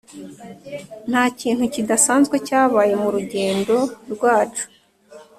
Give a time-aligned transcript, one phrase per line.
[1.09, 3.75] ntakintu kidasanzwe cyabaye murugendo
[4.13, 4.65] rwacu.